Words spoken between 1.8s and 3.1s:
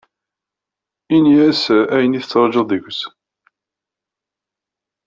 ayen tettrajuḍ deg-s.